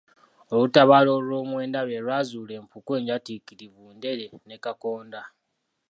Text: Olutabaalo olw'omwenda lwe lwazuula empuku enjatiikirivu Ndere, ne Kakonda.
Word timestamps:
Olutabaalo 0.53 1.11
olw'omwenda 1.19 1.79
lwe 1.87 2.03
lwazuula 2.05 2.53
empuku 2.59 2.91
enjatiikirivu 2.99 3.83
Ndere, 3.97 4.25
ne 4.47 4.57
Kakonda. 4.63 5.21